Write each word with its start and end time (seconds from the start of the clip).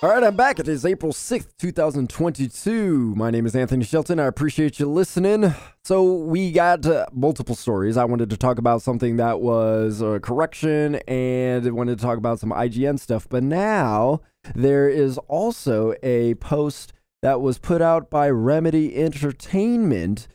All 0.00 0.10
right, 0.10 0.22
I'm 0.22 0.36
back. 0.36 0.60
It 0.60 0.68
is 0.68 0.86
April 0.86 1.12
6th, 1.12 1.56
2022. 1.58 3.16
My 3.16 3.32
name 3.32 3.46
is 3.46 3.56
Anthony 3.56 3.84
Shelton. 3.84 4.20
I 4.20 4.26
appreciate 4.26 4.78
you 4.78 4.88
listening. 4.88 5.52
So, 5.82 6.14
we 6.14 6.52
got 6.52 6.86
uh, 6.86 7.06
multiple 7.12 7.56
stories. 7.56 7.96
I 7.96 8.04
wanted 8.04 8.30
to 8.30 8.36
talk 8.36 8.58
about 8.58 8.80
something 8.80 9.16
that 9.16 9.40
was 9.40 10.00
a 10.00 10.20
correction 10.20 11.00
and 11.08 11.66
I 11.66 11.70
wanted 11.70 11.98
to 11.98 12.04
talk 12.04 12.16
about 12.16 12.38
some 12.38 12.50
IGN 12.50 13.00
stuff. 13.00 13.28
But 13.28 13.42
now 13.42 14.20
there 14.54 14.88
is 14.88 15.18
also 15.26 15.94
a 16.00 16.34
post 16.36 16.92
that 17.20 17.40
was 17.40 17.58
put 17.58 17.82
out 17.82 18.08
by 18.08 18.30
Remedy 18.30 18.94
Entertainment 18.94 20.28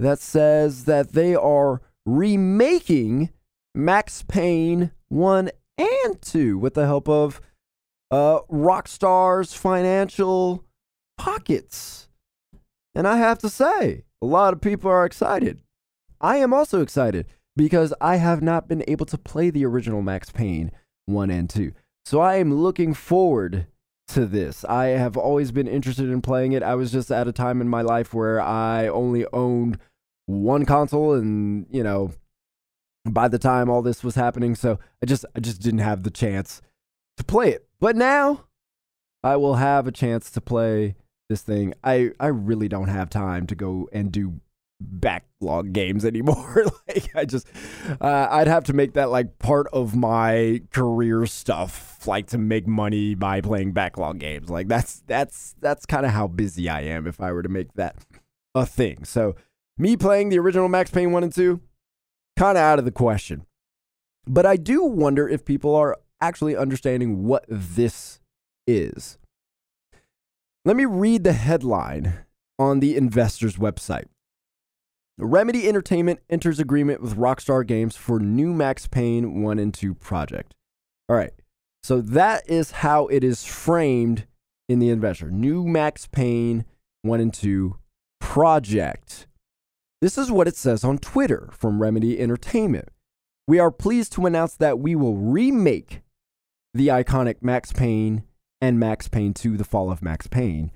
that 0.00 0.18
says 0.18 0.86
that 0.86 1.12
they 1.12 1.36
are 1.36 1.82
remaking 2.04 3.30
Max 3.76 4.24
Payne 4.26 4.90
1 5.06 5.50
and 5.78 6.20
2 6.20 6.58
with 6.58 6.74
the 6.74 6.86
help 6.86 7.08
of 7.08 7.40
uh, 8.14 8.40
Rockstar's 8.50 9.54
financial 9.54 10.64
pockets. 11.18 12.08
And 12.94 13.08
I 13.08 13.16
have 13.16 13.38
to 13.38 13.48
say, 13.48 14.04
a 14.22 14.26
lot 14.26 14.52
of 14.52 14.60
people 14.60 14.88
are 14.88 15.04
excited. 15.04 15.58
I 16.20 16.36
am 16.36 16.54
also 16.54 16.80
excited 16.80 17.26
because 17.56 17.92
I 18.00 18.16
have 18.16 18.40
not 18.40 18.68
been 18.68 18.84
able 18.86 19.06
to 19.06 19.18
play 19.18 19.50
the 19.50 19.66
original 19.66 20.00
Max 20.00 20.30
Payne 20.30 20.70
1 21.06 21.30
and 21.30 21.50
2. 21.50 21.72
So 22.04 22.20
I 22.20 22.36
am 22.36 22.54
looking 22.54 22.94
forward 22.94 23.66
to 24.08 24.26
this. 24.26 24.64
I 24.66 24.86
have 24.86 25.16
always 25.16 25.50
been 25.50 25.66
interested 25.66 26.08
in 26.08 26.22
playing 26.22 26.52
it. 26.52 26.62
I 26.62 26.76
was 26.76 26.92
just 26.92 27.10
at 27.10 27.26
a 27.26 27.32
time 27.32 27.60
in 27.60 27.68
my 27.68 27.82
life 27.82 28.14
where 28.14 28.40
I 28.40 28.86
only 28.86 29.26
owned 29.32 29.78
one 30.26 30.64
console 30.64 31.14
and, 31.14 31.66
you 31.68 31.82
know, 31.82 32.12
by 33.04 33.26
the 33.26 33.38
time 33.38 33.68
all 33.68 33.82
this 33.82 34.04
was 34.04 34.14
happening, 34.14 34.54
so 34.54 34.78
I 35.02 35.06
just 35.06 35.26
I 35.36 35.40
just 35.40 35.60
didn't 35.60 35.80
have 35.80 36.04
the 36.04 36.10
chance 36.10 36.62
to 37.16 37.24
play 37.24 37.50
it. 37.50 37.66
But 37.80 37.96
now 37.96 38.44
I 39.22 39.36
will 39.36 39.56
have 39.56 39.86
a 39.86 39.92
chance 39.92 40.30
to 40.32 40.40
play 40.40 40.96
this 41.28 41.42
thing. 41.42 41.74
I, 41.82 42.10
I 42.20 42.26
really 42.26 42.68
don't 42.68 42.88
have 42.88 43.10
time 43.10 43.46
to 43.48 43.54
go 43.54 43.88
and 43.92 44.12
do 44.12 44.40
backlog 44.80 45.72
games 45.72 46.04
anymore. 46.04 46.64
like 46.88 47.10
I 47.14 47.24
just 47.24 47.48
uh, 48.00 48.28
I'd 48.30 48.48
have 48.48 48.64
to 48.64 48.72
make 48.72 48.94
that 48.94 49.10
like 49.10 49.38
part 49.38 49.66
of 49.72 49.94
my 49.94 50.62
career 50.72 51.26
stuff, 51.26 52.06
like 52.06 52.26
to 52.28 52.38
make 52.38 52.66
money 52.66 53.14
by 53.14 53.40
playing 53.40 53.72
backlog 53.72 54.18
games. 54.18 54.50
Like 54.50 54.68
that's 54.68 55.02
that's 55.06 55.54
that's 55.60 55.86
kind 55.86 56.06
of 56.06 56.12
how 56.12 56.26
busy 56.26 56.68
I 56.68 56.82
am 56.82 57.06
if 57.06 57.20
I 57.20 57.32
were 57.32 57.42
to 57.42 57.48
make 57.48 57.72
that 57.74 57.96
a 58.54 58.66
thing. 58.66 59.04
So 59.04 59.36
me 59.76 59.96
playing 59.96 60.28
the 60.28 60.38
original 60.38 60.68
Max 60.68 60.90
Payne 60.90 61.12
1 61.12 61.24
and 61.24 61.34
2 61.34 61.60
kind 62.36 62.56
of 62.56 62.62
out 62.62 62.78
of 62.78 62.84
the 62.84 62.92
question. 62.92 63.46
But 64.26 64.46
I 64.46 64.56
do 64.56 64.84
wonder 64.84 65.28
if 65.28 65.44
people 65.44 65.74
are 65.74 65.98
actually 66.26 66.56
understanding 66.56 67.24
what 67.24 67.44
this 67.48 68.20
is. 68.66 69.18
Let 70.64 70.76
me 70.76 70.86
read 70.86 71.24
the 71.24 71.32
headline 71.32 72.24
on 72.58 72.80
the 72.80 72.96
investor's 72.96 73.56
website. 73.56 74.06
Remedy 75.18 75.68
Entertainment 75.68 76.20
enters 76.28 76.58
agreement 76.58 77.00
with 77.00 77.16
Rockstar 77.16 77.66
Games 77.66 77.96
for 77.96 78.18
new 78.18 78.52
Max 78.52 78.86
Payne 78.88 79.42
1 79.42 79.58
and 79.58 79.72
2 79.72 79.94
project. 79.94 80.54
All 81.08 81.16
right. 81.16 81.32
So 81.82 82.00
that 82.00 82.48
is 82.48 82.70
how 82.70 83.06
it 83.08 83.22
is 83.22 83.44
framed 83.44 84.26
in 84.68 84.78
the 84.78 84.88
investor. 84.88 85.30
New 85.30 85.64
Max 85.64 86.06
Payne 86.06 86.64
1 87.02 87.20
and 87.20 87.32
2 87.32 87.76
project. 88.18 89.26
This 90.00 90.18
is 90.18 90.32
what 90.32 90.48
it 90.48 90.56
says 90.56 90.82
on 90.82 90.98
Twitter 90.98 91.50
from 91.52 91.80
Remedy 91.80 92.18
Entertainment. 92.18 92.88
We 93.46 93.58
are 93.58 93.70
pleased 93.70 94.12
to 94.14 94.26
announce 94.26 94.54
that 94.56 94.78
we 94.78 94.96
will 94.96 95.16
remake 95.16 96.00
the 96.74 96.88
iconic 96.88 97.36
Max 97.40 97.72
Payne 97.72 98.24
and 98.60 98.80
Max 98.80 99.08
Payne 99.08 99.32
2 99.32 99.56
The 99.56 99.64
Fall 99.64 99.90
of 99.90 100.02
Max 100.02 100.26
Payne 100.26 100.72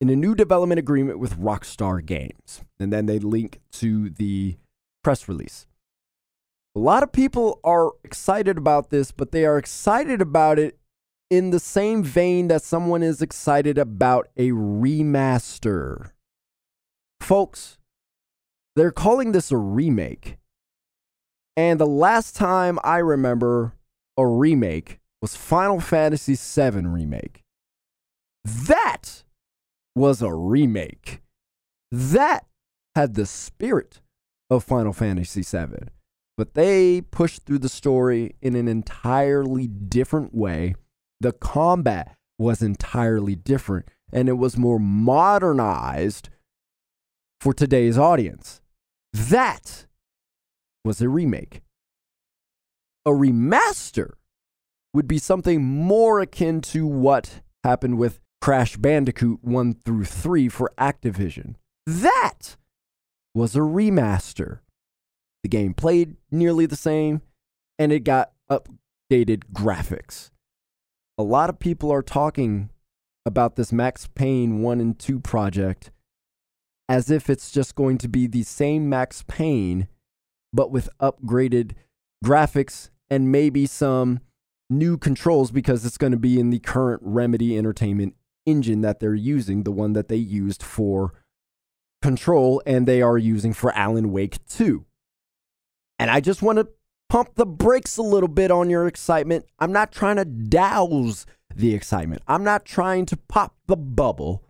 in 0.00 0.10
a 0.10 0.16
new 0.16 0.34
development 0.34 0.80
agreement 0.80 1.20
with 1.20 1.38
Rockstar 1.38 2.04
Games. 2.04 2.64
And 2.78 2.92
then 2.92 3.06
they 3.06 3.20
link 3.20 3.60
to 3.72 4.10
the 4.10 4.56
press 5.02 5.28
release. 5.28 5.66
A 6.74 6.80
lot 6.80 7.02
of 7.02 7.12
people 7.12 7.60
are 7.64 7.92
excited 8.04 8.58
about 8.58 8.90
this, 8.90 9.12
but 9.12 9.32
they 9.32 9.44
are 9.44 9.58
excited 9.58 10.20
about 10.20 10.58
it 10.58 10.78
in 11.30 11.50
the 11.50 11.60
same 11.60 12.02
vein 12.02 12.48
that 12.48 12.62
someone 12.62 13.02
is 13.02 13.22
excited 13.22 13.78
about 13.78 14.28
a 14.36 14.50
remaster. 14.50 16.10
Folks, 17.20 17.78
they're 18.76 18.92
calling 18.92 19.32
this 19.32 19.50
a 19.50 19.56
remake. 19.56 20.38
And 21.56 21.80
the 21.80 21.86
last 21.86 22.36
time 22.36 22.78
I 22.84 22.98
remember 22.98 23.74
a 24.16 24.26
remake 24.26 25.00
was 25.20 25.36
Final 25.36 25.80
Fantasy 25.80 26.34
VII 26.36 26.86
Remake. 26.86 27.42
That 28.44 29.24
was 29.94 30.22
a 30.22 30.32
remake. 30.32 31.22
That 31.90 32.46
had 32.94 33.14
the 33.14 33.26
spirit 33.26 34.00
of 34.50 34.64
Final 34.64 34.92
Fantasy 34.92 35.42
VII, 35.42 35.88
but 36.36 36.54
they 36.54 37.00
pushed 37.00 37.44
through 37.44 37.58
the 37.58 37.68
story 37.68 38.36
in 38.40 38.54
an 38.54 38.68
entirely 38.68 39.66
different 39.66 40.34
way. 40.34 40.74
The 41.20 41.32
combat 41.32 42.16
was 42.38 42.62
entirely 42.62 43.34
different, 43.34 43.86
and 44.12 44.28
it 44.28 44.34
was 44.34 44.56
more 44.56 44.78
modernized 44.78 46.28
for 47.40 47.52
today's 47.52 47.98
audience. 47.98 48.60
That 49.12 49.86
was 50.84 51.00
a 51.00 51.08
remake. 51.08 51.62
A 53.04 53.10
remaster 53.10 54.12
would 54.92 55.08
be 55.08 55.18
something 55.18 55.64
more 55.64 56.20
akin 56.20 56.60
to 56.60 56.86
what 56.86 57.40
happened 57.64 57.98
with 57.98 58.20
Crash 58.40 58.76
Bandicoot 58.76 59.40
1 59.42 59.74
through 59.84 60.04
3 60.04 60.48
for 60.48 60.72
Activision. 60.78 61.56
That 61.86 62.56
was 63.34 63.56
a 63.56 63.60
remaster. 63.60 64.60
The 65.42 65.48
game 65.48 65.74
played 65.74 66.16
nearly 66.30 66.66
the 66.66 66.76
same 66.76 67.22
and 67.78 67.92
it 67.92 68.00
got 68.00 68.32
updated 68.50 69.44
graphics. 69.52 70.30
A 71.16 71.22
lot 71.22 71.50
of 71.50 71.58
people 71.58 71.92
are 71.92 72.02
talking 72.02 72.70
about 73.26 73.56
this 73.56 73.72
Max 73.72 74.08
Payne 74.14 74.62
1 74.62 74.80
and 74.80 74.98
2 74.98 75.20
project 75.20 75.90
as 76.88 77.10
if 77.10 77.28
it's 77.28 77.50
just 77.50 77.74
going 77.74 77.98
to 77.98 78.08
be 78.08 78.26
the 78.26 78.42
same 78.42 78.88
Max 78.88 79.22
Payne, 79.28 79.88
but 80.52 80.70
with 80.70 80.88
upgraded 81.00 81.72
graphics 82.24 82.88
and 83.10 83.30
maybe 83.30 83.66
some 83.66 84.20
new 84.70 84.96
controls 84.96 85.50
because 85.50 85.84
it's 85.84 85.98
going 85.98 86.12
to 86.12 86.18
be 86.18 86.38
in 86.38 86.50
the 86.50 86.58
current 86.58 87.00
Remedy 87.04 87.56
Entertainment 87.56 88.14
engine 88.46 88.80
that 88.82 89.00
they're 89.00 89.14
using, 89.14 89.62
the 89.62 89.72
one 89.72 89.92
that 89.92 90.08
they 90.08 90.16
used 90.16 90.62
for 90.62 91.12
Control 92.00 92.62
and 92.64 92.86
they 92.86 93.02
are 93.02 93.18
using 93.18 93.52
for 93.52 93.72
Alan 93.72 94.12
Wake 94.12 94.38
2. 94.46 94.84
And 95.98 96.10
I 96.10 96.20
just 96.20 96.42
want 96.42 96.58
to 96.58 96.68
pump 97.08 97.34
the 97.34 97.46
brakes 97.46 97.96
a 97.96 98.02
little 98.02 98.28
bit 98.28 98.52
on 98.52 98.70
your 98.70 98.86
excitement. 98.86 99.46
I'm 99.58 99.72
not 99.72 99.90
trying 99.90 100.16
to 100.16 100.24
douse 100.24 101.26
the 101.54 101.74
excitement, 101.74 102.22
I'm 102.28 102.44
not 102.44 102.64
trying 102.64 103.06
to 103.06 103.16
pop 103.16 103.56
the 103.66 103.76
bubble. 103.76 104.44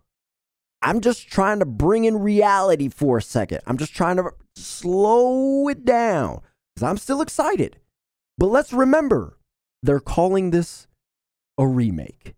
I'm 0.81 1.01
just 1.01 1.27
trying 1.27 1.59
to 1.59 1.65
bring 1.65 2.05
in 2.05 2.19
reality 2.19 2.87
for 2.87 3.17
a 3.17 3.21
second. 3.21 3.59
I'm 3.65 3.77
just 3.77 3.93
trying 3.93 4.15
to 4.17 4.31
slow 4.55 5.67
it 5.67 5.83
down 5.83 6.41
because 6.75 6.87
I'm 6.87 6.97
still 6.97 7.21
excited. 7.21 7.77
But 8.37 8.47
let's 8.47 8.71
remember, 8.71 9.38
they're 9.83 9.99
calling 9.99 10.51
this 10.51 10.87
a 11.57 11.67
remake. 11.67 12.35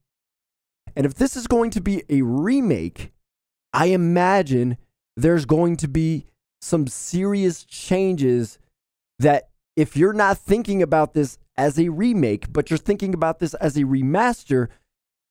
And 0.96 1.06
if 1.06 1.16
this 1.16 1.36
is 1.36 1.48
going 1.48 1.72
to 1.72 1.82
be 1.82 2.04
a 2.10 2.22
remake, 2.22 3.12
I 3.74 3.88
imagine 3.88 4.78
there's 5.16 5.46
going 5.46 5.78
to 5.78 5.88
be 5.88 6.26
some 6.62 6.88
serious 6.88 7.64
changes 7.64 8.60
that 9.20 9.50
if 9.76 9.96
you're 9.96 10.14
not 10.14 10.38
thinking 10.38 10.82
about 10.82 11.14
this 11.14 11.38
as 11.58 11.80
a 11.80 11.90
remake, 11.90 12.52
but 12.52 12.70
you're 12.70 12.78
thinking 12.78 13.14
about 13.14 13.40
this 13.40 13.54
as 13.56 13.78
a 13.78 13.84
remaster, 13.84 14.68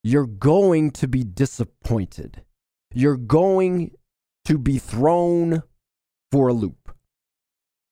you're 0.02 0.26
going 0.26 0.90
to 0.92 1.06
be 1.06 1.22
disappointed. 1.22 2.42
You're 2.94 3.16
going 3.16 3.92
to 4.46 4.58
be 4.58 4.78
thrown 4.78 5.62
for 6.32 6.48
a 6.48 6.52
loop. 6.52 6.94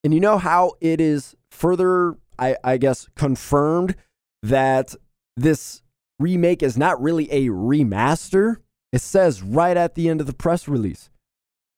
And 0.03 0.13
you 0.13 0.19
know 0.19 0.37
how 0.37 0.73
it 0.81 0.99
is 0.99 1.35
further, 1.51 2.17
I, 2.37 2.55
I 2.63 2.77
guess, 2.77 3.07
confirmed 3.15 3.95
that 4.43 4.95
this 5.35 5.81
remake 6.19 6.63
is 6.63 6.77
not 6.77 7.01
really 7.01 7.31
a 7.31 7.47
remaster. 7.47 8.57
It 8.91 9.01
says 9.01 9.43
right 9.43 9.77
at 9.77 9.95
the 9.95 10.09
end 10.09 10.21
of 10.21 10.27
the 10.27 10.33
press 10.33 10.67
release 10.67 11.09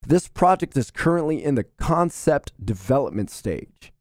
this 0.06 0.28
project 0.28 0.76
is 0.76 0.90
currently 0.90 1.42
in 1.42 1.54
the 1.54 1.64
concept 1.64 2.52
development 2.64 3.30
stage. 3.30 3.92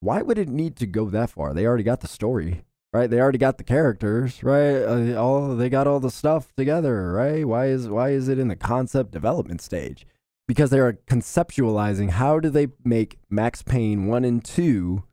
Why 0.00 0.22
would 0.22 0.38
it 0.38 0.48
need 0.48 0.76
to 0.76 0.86
go 0.86 1.10
that 1.10 1.30
far? 1.30 1.52
They 1.52 1.66
already 1.66 1.84
got 1.84 2.00
the 2.00 2.08
story, 2.08 2.64
right? 2.92 3.08
They 3.08 3.20
already 3.20 3.38
got 3.38 3.58
the 3.58 3.64
characters, 3.64 4.42
right? 4.42 4.76
Uh, 4.76 5.20
all 5.20 5.54
they 5.56 5.68
got 5.68 5.86
all 5.86 6.00
the 6.00 6.10
stuff 6.10 6.54
together, 6.56 7.12
right? 7.12 7.46
Why 7.46 7.66
is 7.66 7.88
why 7.88 8.10
is 8.10 8.28
it 8.28 8.38
in 8.38 8.48
the 8.48 8.56
concept 8.56 9.10
development 9.10 9.60
stage? 9.60 10.06
Because 10.48 10.70
they 10.70 10.80
are 10.80 10.94
conceptualizing 11.06 12.10
how 12.10 12.40
do 12.40 12.48
they 12.48 12.68
make 12.82 13.18
Max 13.28 13.62
Payne 13.62 14.06
1 14.06 14.24
and 14.24 14.44
2 14.44 15.04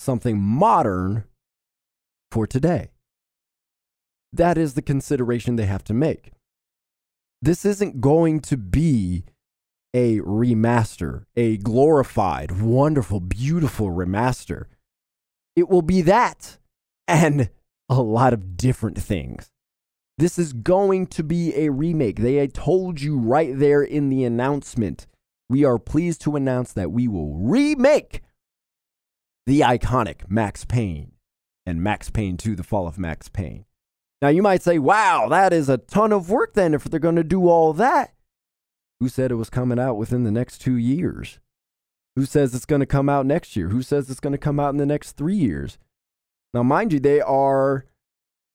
something 0.00 0.40
modern 0.40 1.24
for 2.34 2.48
today. 2.48 2.90
that 4.32 4.58
is 4.58 4.74
the 4.74 4.82
consideration 4.82 5.54
they 5.54 5.66
have 5.66 5.84
to 5.84 5.94
make. 5.94 6.32
This 7.40 7.64
isn't 7.64 8.00
going 8.00 8.40
to 8.40 8.56
be 8.56 9.22
a 9.94 10.18
remaster, 10.18 11.26
a 11.36 11.58
glorified, 11.58 12.60
wonderful, 12.60 13.20
beautiful 13.20 13.90
remaster. 13.90 14.64
It 15.54 15.68
will 15.68 15.82
be 15.82 16.02
that 16.02 16.58
and 17.06 17.50
a 17.88 18.02
lot 18.02 18.32
of 18.32 18.56
different 18.56 18.98
things. 18.98 19.52
This 20.18 20.36
is 20.36 20.52
going 20.52 21.06
to 21.08 21.22
be 21.22 21.54
a 21.54 21.70
remake. 21.70 22.16
They 22.16 22.44
told 22.48 23.00
you 23.00 23.16
right 23.16 23.56
there 23.56 23.82
in 23.82 24.08
the 24.08 24.24
announcement. 24.24 25.06
We 25.48 25.64
are 25.64 25.78
pleased 25.78 26.20
to 26.22 26.34
announce 26.34 26.72
that 26.72 26.90
we 26.90 27.06
will 27.06 27.32
remake 27.32 28.22
the 29.46 29.60
iconic 29.60 30.28
Max 30.28 30.64
Payne 30.64 31.13
and 31.66 31.82
Max 31.82 32.10
Payne 32.10 32.36
2 32.36 32.56
The 32.56 32.62
Fall 32.62 32.86
of 32.86 32.98
Max 32.98 33.28
Payne. 33.28 33.64
Now, 34.22 34.28
you 34.28 34.42
might 34.42 34.62
say, 34.62 34.78
wow, 34.78 35.28
that 35.28 35.52
is 35.52 35.68
a 35.68 35.78
ton 35.78 36.12
of 36.12 36.30
work 36.30 36.54
then 36.54 36.72
if 36.72 36.84
they're 36.84 37.00
going 37.00 37.16
to 37.16 37.24
do 37.24 37.48
all 37.48 37.72
that. 37.74 38.14
Who 39.00 39.08
said 39.08 39.30
it 39.30 39.36
was 39.36 39.50
coming 39.50 39.78
out 39.78 39.96
within 39.96 40.24
the 40.24 40.30
next 40.30 40.58
two 40.60 40.76
years? 40.76 41.40
Who 42.16 42.24
says 42.24 42.54
it's 42.54 42.64
going 42.64 42.80
to 42.80 42.86
come 42.86 43.08
out 43.08 43.26
next 43.26 43.56
year? 43.56 43.68
Who 43.68 43.82
says 43.82 44.08
it's 44.08 44.20
going 44.20 44.32
to 44.32 44.38
come 44.38 44.60
out 44.60 44.70
in 44.70 44.78
the 44.78 44.86
next 44.86 45.12
three 45.12 45.36
years? 45.36 45.78
Now, 46.54 46.62
mind 46.62 46.92
you, 46.92 47.00
they 47.00 47.20
are 47.20 47.86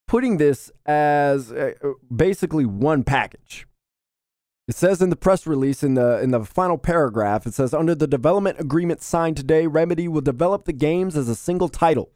putting 0.08 0.38
this 0.38 0.72
as 0.86 1.52
uh, 1.52 1.74
basically 2.14 2.64
one 2.64 3.04
package. 3.04 3.66
It 4.66 4.74
says 4.74 5.02
in 5.02 5.10
the 5.10 5.16
press 5.16 5.46
release 5.46 5.82
in 5.82 5.94
the 5.94 6.20
in 6.20 6.30
the 6.30 6.44
final 6.44 6.78
paragraph, 6.78 7.46
it 7.46 7.54
says 7.54 7.74
under 7.74 7.94
the 7.94 8.06
development 8.06 8.58
agreement 8.60 9.02
signed 9.02 9.36
today, 9.36 9.66
Remedy 9.66 10.08
will 10.08 10.20
develop 10.20 10.64
the 10.64 10.72
games 10.72 11.16
as 11.16 11.28
a 11.28 11.34
single 11.34 11.68
title 11.68 12.10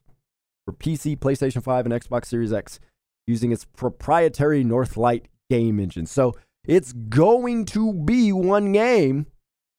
for 0.65 0.73
PC, 0.73 1.19
PlayStation 1.19 1.63
5, 1.63 1.87
and 1.87 1.95
Xbox 1.95 2.27
Series 2.27 2.53
X 2.53 2.81
using 3.27 3.53
its 3.53 3.65
proprietary 3.65 4.65
Northlight 4.65 5.25
game 5.51 5.79
engine. 5.81 6.07
So 6.07 6.35
it's 6.67 6.93
going 6.93 7.65
to 7.67 7.93
be 7.93 8.33
one 8.33 8.73
game. 8.73 9.27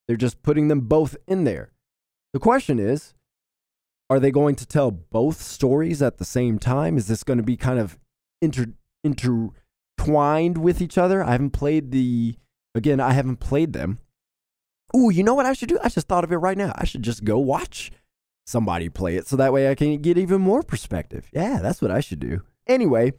They're 0.08 0.18
just 0.18 0.44
putting 0.44 0.68
them 0.68 0.82
both 0.82 1.16
in 1.28 1.44
there. 1.44 1.72
The 2.34 2.40
question 2.40 2.80
is 2.80 3.14
are 4.10 4.20
they 4.20 4.32
going 4.32 4.56
to 4.56 4.66
tell 4.66 4.92
both 4.92 5.42
stories 5.42 6.02
at 6.02 6.18
the 6.18 6.26
same 6.26 6.60
time? 6.60 6.98
Is 6.98 7.08
this 7.08 7.24
going 7.24 7.38
to 7.38 7.44
be 7.44 7.58
kind 7.58 7.80
of 7.80 7.98
inter, 8.42 8.68
intertwined 9.04 10.60
with 10.60 10.80
each 10.82 10.98
other? 10.98 11.24
I 11.24 11.32
haven't 11.32 11.52
played 11.52 11.92
the, 11.92 12.36
again, 12.76 13.00
I 13.00 13.14
haven't 13.14 13.38
played 13.38 13.74
them. 13.74 14.00
Ooh, 14.96 15.10
you 15.10 15.24
know 15.24 15.34
what 15.34 15.48
I 15.48 15.54
should 15.54 15.70
do? 15.70 15.80
I 15.84 15.90
just 15.90 16.08
thought 16.08 16.24
of 16.24 16.32
it 16.32 16.38
right 16.38 16.58
now. 16.58 16.72
I 16.76 16.86
should 16.86 17.02
just 17.02 17.24
go 17.24 17.40
watch 17.40 17.92
somebody 18.46 18.90
play 18.90 19.16
it 19.16 19.28
so 19.28 19.36
that 19.36 19.54
way 19.54 19.70
I 19.70 19.76
can 19.76 19.98
get 20.02 20.18
even 20.18 20.42
more 20.42 20.64
perspective. 20.64 21.30
Yeah, 21.34 21.60
that's 21.62 21.82
what 21.82 21.92
I 21.92 22.00
should 22.00 22.20
do. 22.20 22.42
Anyway, 22.68 23.14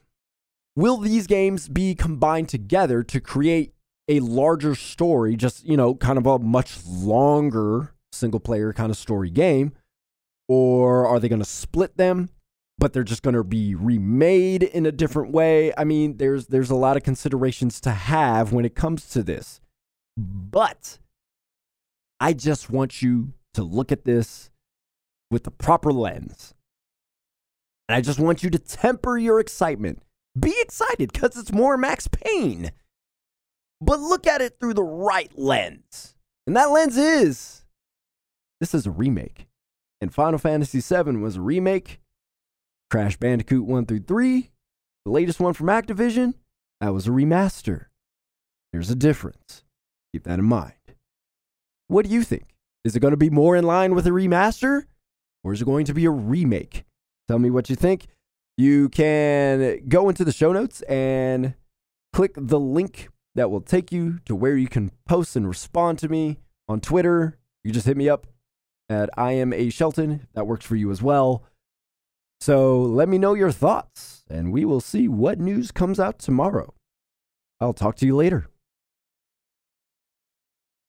will 0.75 0.99
these 0.99 1.27
games 1.27 1.69
be 1.69 1.95
combined 1.95 2.49
together 2.49 3.03
to 3.03 3.21
create 3.21 3.73
a 4.09 4.21
larger 4.21 4.75
story, 4.75 5.37
just, 5.37 5.65
you 5.65 5.77
know, 5.77 5.95
kind 5.95 6.19
of 6.19 6.27
a 6.27 6.39
much 6.39 6.79
longer 6.87 7.95
single 8.13 8.41
player 8.41 8.73
kind 8.73 8.91
of 8.91 8.97
story 8.97 9.31
game? 9.31 9.73
Or 10.49 11.07
are 11.07 11.19
they 11.19 11.29
going 11.29 11.41
to 11.41 11.45
split 11.45 11.97
them, 11.97 12.29
but 12.79 12.93
they're 12.93 13.03
just 13.03 13.23
going 13.23 13.35
to 13.35 13.43
be 13.43 13.75
remade 13.75 14.63
in 14.63 14.87
a 14.87 14.93
different 14.93 15.33
way? 15.33 15.73
I 15.77 15.83
mean, 15.83 16.19
there's 16.19 16.47
there's 16.47 16.71
a 16.71 16.77
lot 16.77 16.97
of 16.97 17.03
considerations 17.03 17.81
to 17.81 17.91
have 17.91 18.53
when 18.53 18.65
it 18.65 18.77
comes 18.77 19.09
to 19.11 19.25
this. 19.25 19.61
But 20.17 20.99
I 22.21 22.33
just 22.33 22.71
want 22.71 23.03
you 23.03 23.33
to 23.55 23.65
look 23.65 23.91
at 23.91 24.05
this 24.05 24.51
with 25.31 25.45
the 25.45 25.51
proper 25.51 25.93
lens. 25.93 26.55
And 27.89 27.97
I 27.97 28.01
just 28.01 28.19
want 28.19 28.43
you 28.43 28.51
to 28.51 28.59
temper 28.59 29.17
your 29.17 29.41
excitement. 29.41 30.03
Be 30.39 30.55
excited 30.61 31.13
because 31.13 31.37
it's 31.37 31.53
more 31.53 31.77
Max 31.77 32.09
Payne. 32.09 32.73
But 33.81 34.01
look 34.01 34.27
at 34.27 34.41
it 34.41 34.59
through 34.59 34.75
the 34.75 34.83
right 34.83 35.31
lens. 35.39 36.15
And 36.47 36.57
that 36.57 36.71
lens 36.71 36.97
is 36.97 37.65
this 38.61 38.75
is 38.75 38.87
a 38.87 38.91
remake. 38.91 39.47
And 40.01 40.13
Final 40.13 40.39
Fantasy 40.39 40.81
VII 40.81 41.17
was 41.17 41.37
a 41.37 41.41
remake. 41.41 42.01
Crash 42.91 43.17
Bandicoot 43.17 43.65
1 43.65 43.87
through 43.87 44.01
3, 44.01 44.51
the 45.05 45.11
latest 45.11 45.41
one 45.41 45.55
from 45.55 45.67
Activision, 45.67 46.35
that 46.81 46.95
was 46.95 47.09
a 47.09 47.11
remaster. 47.11 47.87
There's 48.73 48.91
a 48.91 48.95
difference. 48.95 49.65
Keep 50.13 50.25
that 50.25 50.39
in 50.39 50.45
mind. 50.45 50.75
What 51.89 52.05
do 52.05 52.13
you 52.13 52.23
think? 52.23 52.55
Is 52.85 52.95
it 52.95 53.01
going 53.01 53.13
to 53.13 53.17
be 53.17 53.31
more 53.31 53.57
in 53.57 53.65
line 53.65 53.95
with 53.95 54.07
a 54.07 54.11
remaster? 54.11 54.85
Or 55.47 55.53
is 55.53 55.63
it 55.63 55.65
going 55.65 55.85
to 55.85 55.95
be 55.95 56.05
a 56.05 56.11
remake? 56.11 56.85
Tell 57.29 57.39
me 57.39 57.51
what 57.51 57.71
you 57.71 57.77
think. 57.77 58.09
You 58.57 58.89
can 58.89 59.87
go 59.89 60.09
into 60.09 60.25
the 60.25 60.33
show 60.33 60.53
notes 60.53 60.83
and 60.83 61.55
click 62.13 62.33
the 62.37 62.59
link 62.59 63.11
that 63.37 63.49
will 63.49 63.61
take 63.61 63.93
you 63.93 64.19
to 64.25 64.35
where 64.35 64.57
you 64.57 64.67
can 64.67 64.91
post 65.07 65.37
and 65.37 65.47
respond 65.47 66.01
to 66.01 66.09
me 66.09 66.39
on 66.69 66.81
Twitter. 66.81 67.39
You 67.63 67.71
just 67.71 67.87
hit 67.87 67.97
me 67.97 68.09
up 68.09 68.27
at 68.89 69.09
I 69.17 69.33
am 69.33 69.53
a 69.53 69.71
Shelton. 69.71 70.27
That 70.35 70.49
works 70.49 70.67
for 70.67 70.75
you 70.75 70.91
as 70.91 71.01
well. 71.01 71.45
So 72.41 72.83
let 72.83 73.09
me 73.09 73.17
know 73.17 73.35
your 73.35 73.53
thoughts, 73.53 74.25
and 74.29 74.53
we 74.53 74.65
will 74.65 74.81
see 74.81 75.07
what 75.07 75.39
news 75.39 75.71
comes 75.71 76.01
out 76.01 76.19
tomorrow. 76.19 76.75
I'll 77.61 77.73
talk 77.73 77.95
to 77.97 78.07
you 78.07 78.17
later. 78.17 78.49